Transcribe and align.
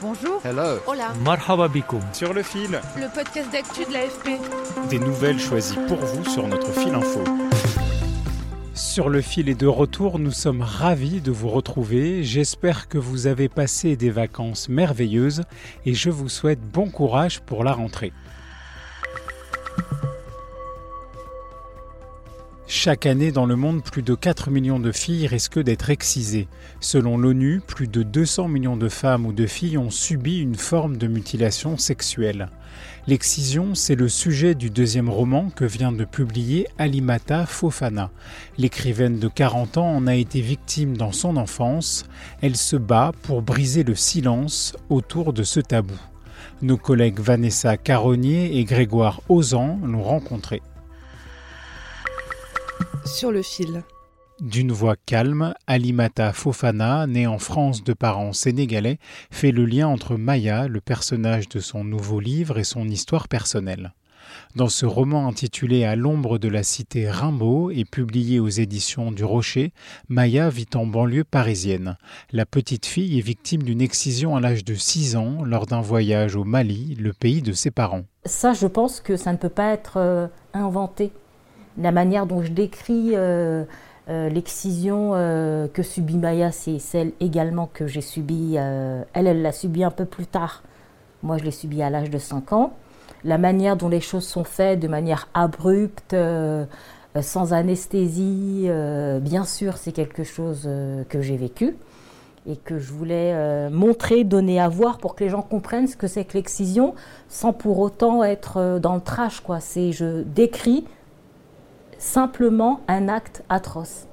Bonjour. 0.00 0.40
Hello. 0.44 0.78
Hola. 0.86 1.12
Marhaba. 1.24 1.68
Sur 2.12 2.32
le 2.32 2.42
fil, 2.42 2.80
Le 2.96 3.12
podcast 3.12 3.50
d'actu 3.50 3.84
de 3.84 3.92
l'AFP. 3.92 4.38
des 4.90 4.98
nouvelles 5.00 5.40
choisies 5.40 5.78
pour 5.88 5.96
vous 5.98 6.24
sur 6.24 6.46
notre 6.46 6.70
fil 6.72 6.94
info. 6.94 7.24
Sur 8.74 9.08
le 9.08 9.20
fil 9.20 9.48
et 9.48 9.56
de 9.56 9.66
retour, 9.66 10.20
nous 10.20 10.30
sommes 10.30 10.62
ravis 10.62 11.20
de 11.20 11.32
vous 11.32 11.48
retrouver. 11.48 12.22
J'espère 12.22 12.86
que 12.88 12.98
vous 12.98 13.26
avez 13.26 13.48
passé 13.48 13.96
des 13.96 14.10
vacances 14.10 14.68
merveilleuses 14.68 15.42
et 15.84 15.94
je 15.94 16.10
vous 16.10 16.28
souhaite 16.28 16.60
bon 16.60 16.88
courage 16.90 17.40
pour 17.40 17.64
la 17.64 17.72
rentrée. 17.72 18.12
Chaque 22.70 23.06
année 23.06 23.32
dans 23.32 23.46
le 23.46 23.56
monde, 23.56 23.82
plus 23.82 24.02
de 24.02 24.14
4 24.14 24.50
millions 24.50 24.78
de 24.78 24.92
filles 24.92 25.26
risquent 25.26 25.58
d'être 25.58 25.88
excisées. 25.88 26.48
Selon 26.80 27.16
l'ONU, 27.16 27.62
plus 27.66 27.88
de 27.88 28.02
200 28.02 28.46
millions 28.48 28.76
de 28.76 28.90
femmes 28.90 29.24
ou 29.24 29.32
de 29.32 29.46
filles 29.46 29.78
ont 29.78 29.88
subi 29.88 30.40
une 30.40 30.54
forme 30.54 30.98
de 30.98 31.06
mutilation 31.06 31.78
sexuelle. 31.78 32.50
L'excision, 33.06 33.74
c'est 33.74 33.94
le 33.94 34.10
sujet 34.10 34.54
du 34.54 34.68
deuxième 34.68 35.08
roman 35.08 35.48
que 35.48 35.64
vient 35.64 35.92
de 35.92 36.04
publier 36.04 36.66
Alimata 36.76 37.46
Fofana. 37.46 38.10
L'écrivaine 38.58 39.18
de 39.18 39.28
40 39.28 39.78
ans 39.78 39.96
en 39.96 40.06
a 40.06 40.14
été 40.14 40.42
victime 40.42 40.94
dans 40.94 41.12
son 41.12 41.38
enfance. 41.38 42.04
Elle 42.42 42.56
se 42.56 42.76
bat 42.76 43.12
pour 43.22 43.40
briser 43.40 43.82
le 43.82 43.94
silence 43.94 44.76
autour 44.90 45.32
de 45.32 45.42
ce 45.42 45.60
tabou. 45.60 45.98
Nos 46.60 46.76
collègues 46.76 47.20
Vanessa 47.20 47.78
Caronnier 47.78 48.58
et 48.58 48.64
Grégoire 48.64 49.22
Ozan 49.30 49.78
l'ont 49.82 50.02
rencontré. 50.02 50.60
Sur 53.08 53.32
le 53.32 53.40
fil. 53.40 53.84
D'une 54.38 54.70
voix 54.70 54.94
calme, 55.06 55.54
Alimata 55.66 56.34
Fofana, 56.34 57.06
née 57.06 57.26
en 57.26 57.38
France 57.38 57.82
de 57.82 57.94
parents 57.94 58.34
sénégalais, 58.34 58.98
fait 59.30 59.50
le 59.50 59.64
lien 59.64 59.88
entre 59.88 60.16
Maya, 60.16 60.68
le 60.68 60.82
personnage 60.82 61.48
de 61.48 61.58
son 61.58 61.84
nouveau 61.84 62.20
livre, 62.20 62.58
et 62.58 62.64
son 62.64 62.86
histoire 62.86 63.26
personnelle. 63.26 63.94
Dans 64.56 64.68
ce 64.68 64.84
roman 64.84 65.26
intitulé 65.26 65.84
À 65.84 65.96
l'ombre 65.96 66.36
de 66.36 66.48
la 66.48 66.62
cité 66.62 67.10
Rimbaud 67.10 67.70
et 67.70 67.86
publié 67.86 68.40
aux 68.40 68.48
éditions 68.48 69.10
du 69.10 69.24
Rocher, 69.24 69.72
Maya 70.10 70.50
vit 70.50 70.68
en 70.74 70.84
banlieue 70.84 71.24
parisienne. 71.24 71.96
La 72.30 72.44
petite 72.44 72.84
fille 72.84 73.18
est 73.18 73.22
victime 73.22 73.62
d'une 73.62 73.80
excision 73.80 74.36
à 74.36 74.40
l'âge 74.40 74.64
de 74.64 74.74
6 74.74 75.16
ans 75.16 75.44
lors 75.44 75.64
d'un 75.64 75.80
voyage 75.80 76.36
au 76.36 76.44
Mali, 76.44 76.94
le 77.00 77.14
pays 77.14 77.40
de 77.40 77.54
ses 77.54 77.70
parents. 77.70 78.04
Ça, 78.26 78.52
je 78.52 78.66
pense 78.66 79.00
que 79.00 79.16
ça 79.16 79.32
ne 79.32 79.38
peut 79.38 79.48
pas 79.48 79.72
être 79.72 79.96
euh, 79.96 80.28
inventé. 80.52 81.10
La 81.78 81.92
manière 81.92 82.26
dont 82.26 82.42
je 82.42 82.50
décris 82.50 83.10
euh, 83.14 83.64
euh, 84.08 84.28
l'excision 84.28 85.12
euh, 85.14 85.68
que 85.68 85.82
subit 85.82 86.16
Maya, 86.16 86.50
c'est 86.50 86.80
celle 86.80 87.12
également 87.20 87.70
que 87.72 87.86
j'ai 87.86 88.00
subie. 88.00 88.56
elle, 88.56 89.26
elle 89.26 89.42
l'a 89.42 89.52
subie 89.52 89.84
un 89.84 89.90
peu 89.90 90.04
plus 90.04 90.26
tard. 90.26 90.62
Moi, 91.22 91.38
je 91.38 91.44
l'ai 91.44 91.50
subie 91.52 91.82
à 91.82 91.90
l'âge 91.90 92.10
de 92.10 92.18
5 92.18 92.52
ans. 92.52 92.72
La 93.24 93.38
manière 93.38 93.76
dont 93.76 93.88
les 93.88 94.00
choses 94.00 94.26
sont 94.26 94.44
faites, 94.44 94.80
de 94.80 94.88
manière 94.88 95.28
abrupte, 95.34 96.14
sans 97.20 97.52
anesthésie, 97.52 98.68
bien 99.20 99.44
sûr, 99.44 99.76
c'est 99.76 99.90
quelque 99.90 100.22
chose 100.22 100.68
que 101.08 101.20
j'ai 101.20 101.36
vécu 101.36 101.76
et 102.46 102.56
que 102.56 102.78
je 102.78 102.92
voulais 102.92 103.68
montrer, 103.70 104.22
donner 104.22 104.60
à 104.60 104.68
voir 104.68 104.98
pour 104.98 105.16
que 105.16 105.24
les 105.24 105.30
gens 105.30 105.42
comprennent 105.42 105.88
ce 105.88 105.96
que 105.96 106.06
c'est 106.06 106.24
que 106.24 106.34
l'excision, 106.34 106.94
sans 107.28 107.52
pour 107.52 107.80
autant 107.80 108.22
être 108.22 108.78
dans 108.78 108.94
le 108.94 109.00
trash. 109.00 109.42
C'est, 109.58 109.90
je 109.90 110.22
décris 110.22 110.84
simplement 111.98 112.80
un 112.88 113.08
acte 113.08 113.42
atroce. 113.48 114.06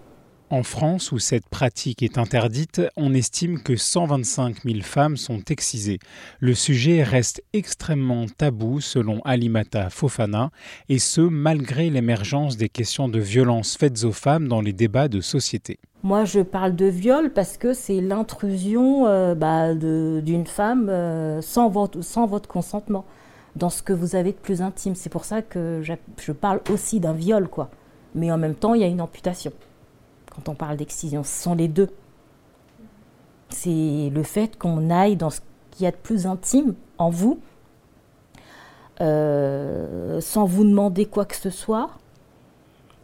En 0.52 0.62
France, 0.62 1.12
où 1.12 1.18
cette 1.18 1.50
pratique 1.50 2.04
est 2.04 2.20
interdite, 2.20 2.82
on 2.96 3.16
estime 3.16 3.64
que 3.64 3.76
125 3.76 4.64
000 4.64 4.82
femmes 4.84 5.18
sont 5.18 5.42
excisées. 5.50 5.98
Le 6.40 6.54
sujet 6.54 7.02
reste 7.02 7.44
extrêmement 7.52 8.28
tabou 8.28 8.80
selon 8.80 9.22
Alimata 9.26 9.90
Fofana, 9.90 10.52
et 10.88 11.00
ce 11.00 11.22
malgré 11.22 11.90
l'émergence 11.90 12.58
des 12.58 12.70
questions 12.70 13.10
de 13.10 13.20
violences 13.20 13.76
faites 13.76 14.04
aux 14.04 14.12
femmes 14.12 14.48
dans 14.48 14.62
les 14.62 14.74
débats 14.74 15.08
de 15.08 15.20
société. 15.20 15.80
Moi, 16.04 16.26
je 16.26 16.42
parle 16.42 16.76
de 16.76 16.86
viol 16.86 17.34
parce 17.34 17.58
que 17.58 17.74
c'est 17.74 18.00
l'intrusion 18.00 19.08
euh, 19.08 19.34
bah, 19.34 19.74
d'une 19.74 20.46
femme 20.46 20.90
euh, 20.90 21.42
sans, 21.42 21.70
votre, 21.70 22.04
sans 22.04 22.28
votre 22.28 22.48
consentement 22.48 23.06
dans 23.56 23.70
ce 23.70 23.82
que 23.82 23.94
vous 23.94 24.16
avez 24.16 24.32
de 24.32 24.38
plus 24.38 24.62
intime. 24.62 24.96
C'est 24.96 25.10
pour 25.10 25.26
ça 25.26 25.42
que 25.42 25.82
je 25.84 26.32
parle 26.32 26.62
aussi 26.70 27.00
d'un 27.00 27.14
viol, 27.14 27.48
quoi. 27.48 27.70
Mais 28.14 28.32
en 28.32 28.38
même 28.38 28.56
temps, 28.56 28.74
il 28.74 28.82
y 28.82 28.84
a 28.84 28.88
une 28.88 29.02
amputation. 29.02 29.52
Quand 30.34 30.50
on 30.50 30.56
parle 30.56 30.78
d'excision, 30.78 31.24
ce 31.24 31.44
sont 31.44 31.56
les 31.56 31.68
deux. 31.68 31.90
C'est 33.50 34.10
le 34.14 34.24
fait 34.24 34.58
qu'on 34.58 34.90
aille 34.90 35.16
dans 35.16 35.30
ce 35.30 35.40
qu'il 35.72 35.84
y 35.84 35.88
a 35.88 35.92
de 35.92 35.96
plus 35.98 36.26
intime 36.28 36.76
en 36.98 37.10
vous, 37.10 37.40
euh, 39.02 40.20
sans 40.22 40.46
vous 40.46 40.64
demander 40.64 41.06
quoi 41.06 41.26
que 41.26 41.36
ce 41.36 41.50
soit, 41.50 41.90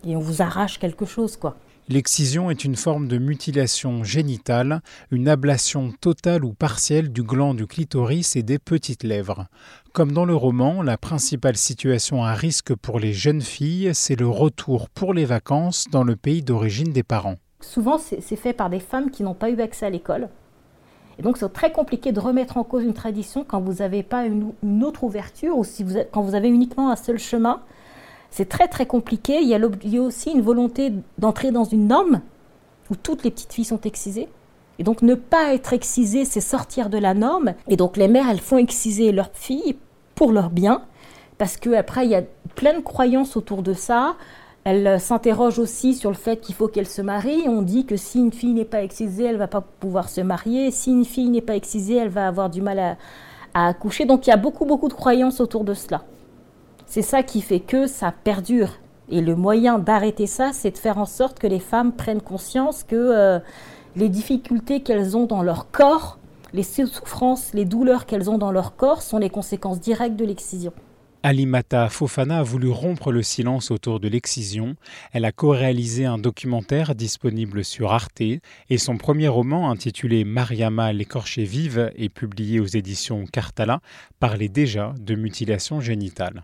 et 0.06 0.16
on 0.16 0.19
vous 0.19 0.41
arrache 0.41 0.79
quelque 0.79 1.06
chose, 1.06 1.38
quoi. 1.38 1.56
L'excision 1.89 2.51
est 2.51 2.63
une 2.63 2.75
forme 2.75 3.07
de 3.07 3.17
mutilation 3.17 4.03
génitale, 4.03 4.81
une 5.09 5.27
ablation 5.27 5.91
totale 5.99 6.45
ou 6.45 6.53
partielle 6.53 7.11
du 7.11 7.23
gland 7.23 7.53
du 7.53 7.65
clitoris 7.65 8.35
et 8.35 8.43
des 8.43 8.59
petites 8.59 9.03
lèvres. 9.03 9.47
Comme 9.91 10.11
dans 10.11 10.25
le 10.25 10.35
roman, 10.35 10.83
la 10.83 10.97
principale 10.97 11.57
situation 11.57 12.23
à 12.23 12.33
risque 12.33 12.75
pour 12.75 12.99
les 12.99 13.13
jeunes 13.13 13.41
filles, 13.41 13.91
c'est 13.93 14.15
le 14.15 14.27
retour 14.27 14.89
pour 14.89 15.13
les 15.13 15.25
vacances 15.25 15.87
dans 15.91 16.03
le 16.03 16.15
pays 16.15 16.43
d'origine 16.43 16.93
des 16.93 17.03
parents. 17.03 17.37
Souvent, 17.59 17.97
c'est 17.97 18.35
fait 18.35 18.53
par 18.53 18.69
des 18.69 18.79
femmes 18.79 19.11
qui 19.11 19.23
n'ont 19.23 19.33
pas 19.33 19.49
eu 19.49 19.59
accès 19.59 19.85
à 19.85 19.89
l'école. 19.89 20.29
Et 21.19 21.23
donc, 21.23 21.37
c'est 21.37 21.51
très 21.51 21.71
compliqué 21.71 22.11
de 22.11 22.19
remettre 22.19 22.57
en 22.57 22.63
cause 22.63 22.83
une 22.83 22.93
tradition 22.93 23.43
quand 23.43 23.59
vous 23.59 23.75
n'avez 23.75 24.01
pas 24.01 24.25
une, 24.25 24.53
autre 24.83 25.03
ouverture 25.03 25.57
ou 25.57 25.65
quand 26.11 26.21
vous 26.21 26.35
avez 26.35 26.47
uniquement 26.47 26.89
un 26.89 26.95
seul 26.95 27.19
chemin. 27.19 27.61
C'est 28.31 28.47
très, 28.47 28.69
très 28.69 28.85
compliqué. 28.85 29.41
Il 29.41 29.47
y, 29.47 29.55
a 29.97 30.01
aussi 30.01 30.31
une 30.31 30.41
volonté 30.41 30.93
d'entrer 31.17 31.51
dans 31.51 31.65
une 31.65 31.87
norme 31.87 32.21
où 32.89 32.95
toutes 32.95 33.23
les 33.23 33.31
petites 33.31 33.53
filles 33.53 33.65
sont 33.65 33.81
excisées. 33.81 34.29
Et 34.79 34.83
donc, 34.83 35.01
ne 35.01 35.15
pas 35.15 35.53
être 35.53 35.73
excisée, 35.73 36.23
c'est 36.23 36.41
sortir 36.41 36.89
de 36.89 36.97
la 36.97 37.13
norme. 37.13 37.53
Et 37.67 37.75
donc, 37.75 37.97
les 37.97 38.07
mères, 38.07 38.29
elles 38.29 38.39
font 38.39 38.57
exciser 38.57 39.11
leurs 39.11 39.31
filles 39.33 39.75
pour 40.15 40.31
leur 40.31 40.49
bien. 40.49 40.81
Parce 41.37 41.57
qu'après, 41.57 42.05
il 42.05 42.11
y 42.11 42.15
a 42.15 42.23
plein 42.55 42.73
de 42.73 42.79
croyances 42.79 43.35
autour 43.35 43.63
de 43.63 43.73
ça. 43.73 44.15
Elle 44.63 44.87
euh, 44.87 44.99
s'interroge 44.99 45.59
aussi 45.59 45.93
sur 45.93 46.09
le 46.09 46.15
fait 46.15 46.37
qu'il 46.37 46.55
faut 46.55 46.67
qu'elle 46.67 46.87
se 46.87 47.01
marie. 47.01 47.43
On 47.47 47.61
dit 47.61 47.85
que 47.85 47.97
si 47.97 48.19
une 48.19 48.31
fille 48.31 48.53
n'est 48.53 48.63
pas 48.63 48.83
excisée, 48.83 49.25
elle 49.25 49.37
va 49.37 49.47
pas 49.47 49.61
pouvoir 49.61 50.07
se 50.07 50.21
marier. 50.21 50.71
Si 50.71 50.91
une 50.91 51.05
fille 51.05 51.29
n'est 51.29 51.41
pas 51.41 51.55
excisée, 51.55 51.95
elle 51.95 52.09
va 52.09 52.27
avoir 52.27 52.49
du 52.49 52.61
mal 52.61 52.79
à, 52.79 52.97
à 53.53 53.67
accoucher. 53.67 54.05
Donc 54.05 54.27
il 54.27 54.29
y 54.29 54.33
a 54.33 54.37
beaucoup, 54.37 54.65
beaucoup 54.65 54.87
de 54.87 54.93
croyances 54.93 55.41
autour 55.41 55.63
de 55.63 55.73
cela. 55.73 56.03
C'est 56.94 57.03
ça 57.03 57.24
qui 57.24 57.40
fait 57.40 57.62
que 57.62 57.88
ça 57.88 58.12
perdure. 58.12 58.74
Et 59.09 59.22
le 59.22 59.38
moyen 59.38 59.79
d'arrêter 59.79 60.28
ça, 60.28 60.52
c'est 60.52 60.72
de 60.72 60.78
faire 60.78 60.97
en 60.97 61.06
sorte 61.06 61.40
que 61.40 61.47
les 61.47 61.62
femmes 61.62 61.94
prennent 61.94 62.22
conscience 62.22 62.84
que 62.84 62.97
euh, 62.97 63.40
les 63.96 64.09
difficultés 64.09 64.82
qu'elles 64.82 65.16
ont 65.16 65.26
dans 65.26 65.41
leur 65.41 65.72
corps, 65.72 66.20
les 66.52 66.64
souffrances, 66.64 67.53
les 67.53 67.64
douleurs 67.64 68.05
qu'elles 68.05 68.29
ont 68.29 68.38
dans 68.38 68.52
leur 68.52 68.76
corps 68.76 69.03
sont 69.03 69.20
les 69.20 69.29
conséquences 69.29 69.79
directes 69.79 70.17
de 70.17 70.26
l'excision. 70.26 70.73
Alimata 71.23 71.88
Fofana 71.88 72.40
a 72.40 72.43
voulu 72.43 72.67
rompre 72.67 73.14
le 73.14 73.23
silence 73.23 73.72
autour 73.72 74.02
de 74.02 74.09
l'excision. 74.09 74.76
Elle 75.14 75.23
a 75.23 75.32
co-réalisé 75.32 76.03
un 76.03 76.17
documentaire 76.17 76.94
disponible 76.94 77.64
sur 77.64 77.94
Arte 77.94 78.20
et 78.20 78.78
son 78.78 78.97
premier 78.97 79.29
roman 79.29 79.72
intitulé 79.72 80.26
Mariama 80.26 80.91
l'écorchée 80.91 81.46
vive 81.46 81.90
et 81.96 82.09
publié 82.09 82.59
aux 82.59 82.66
éditions 82.66 83.23
Cartala 83.32 83.79
parlait 84.20 84.49
déjà 84.49 84.94
de 84.99 85.16
mutilation 85.16 85.79
génitale. 85.79 86.44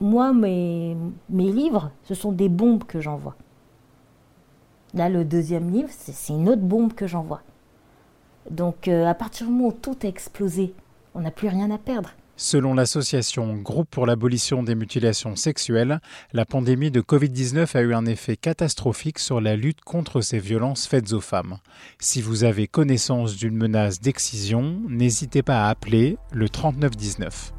Moi, 0.00 0.32
mes, 0.32 0.96
livres, 1.30 1.90
ce 2.04 2.14
sont 2.14 2.32
des 2.32 2.48
bombes 2.48 2.84
que 2.84 3.00
j'envoie. 3.00 3.36
Là, 4.94 5.08
le 5.08 5.24
deuxième 5.24 5.70
livre, 5.70 5.88
c'est 5.90 6.12
c'est 6.12 6.32
une 6.32 6.48
autre 6.48 6.62
bombe 6.62 6.94
que 6.94 7.06
j'envoie. 7.06 7.42
Donc, 8.50 8.88
euh, 8.88 9.06
à 9.06 9.14
partir 9.14 9.46
du 9.46 9.52
moment 9.52 9.68
où 9.68 9.72
tout 9.72 9.96
a 10.02 10.06
explosé, 10.06 10.72
on 11.14 11.20
n'a 11.20 11.30
plus 11.30 11.48
rien 11.48 11.70
à 11.70 11.78
perdre. 11.78 12.10
Selon 12.40 12.72
l'association 12.72 13.56
Groupe 13.56 13.90
pour 13.90 14.06
l'abolition 14.06 14.62
des 14.62 14.76
mutilations 14.76 15.34
sexuelles, 15.34 16.00
la 16.32 16.44
pandémie 16.44 16.92
de 16.92 17.00
Covid-19 17.00 17.76
a 17.76 17.80
eu 17.80 17.92
un 17.92 18.06
effet 18.06 18.36
catastrophique 18.36 19.18
sur 19.18 19.40
la 19.40 19.56
lutte 19.56 19.80
contre 19.80 20.20
ces 20.20 20.38
violences 20.38 20.86
faites 20.86 21.12
aux 21.12 21.20
femmes. 21.20 21.58
Si 21.98 22.22
vous 22.22 22.44
avez 22.44 22.68
connaissance 22.68 23.34
d'une 23.34 23.56
menace 23.56 24.00
d'excision, 24.00 24.80
n'hésitez 24.88 25.42
pas 25.42 25.66
à 25.66 25.70
appeler 25.70 26.16
le 26.30 26.48
3919. 26.48 27.52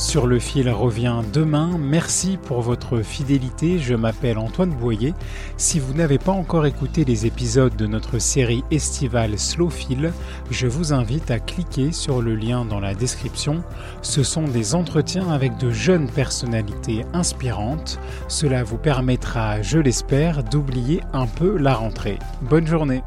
Sur 0.00 0.26
le 0.26 0.38
fil 0.38 0.70
revient 0.70 1.20
demain. 1.30 1.76
Merci 1.78 2.38
pour 2.42 2.62
votre 2.62 3.02
fidélité. 3.02 3.78
Je 3.78 3.94
m'appelle 3.94 4.38
Antoine 4.38 4.70
Boyer. 4.70 5.12
Si 5.58 5.78
vous 5.78 5.92
n'avez 5.92 6.18
pas 6.18 6.32
encore 6.32 6.64
écouté 6.64 7.04
les 7.04 7.26
épisodes 7.26 7.76
de 7.76 7.86
notre 7.86 8.18
série 8.18 8.64
estivale 8.70 9.38
Slow 9.38 9.68
Fil, 9.68 10.10
je 10.50 10.66
vous 10.66 10.94
invite 10.94 11.30
à 11.30 11.38
cliquer 11.38 11.92
sur 11.92 12.22
le 12.22 12.34
lien 12.34 12.64
dans 12.64 12.80
la 12.80 12.94
description. 12.94 13.62
Ce 14.00 14.22
sont 14.22 14.44
des 14.44 14.74
entretiens 14.74 15.30
avec 15.30 15.58
de 15.58 15.70
jeunes 15.70 16.10
personnalités 16.10 17.04
inspirantes. 17.12 18.00
Cela 18.26 18.64
vous 18.64 18.78
permettra, 18.78 19.60
je 19.60 19.78
l'espère, 19.78 20.42
d'oublier 20.42 21.02
un 21.12 21.26
peu 21.26 21.58
la 21.58 21.74
rentrée. 21.74 22.18
Bonne 22.40 22.66
journée. 22.66 23.02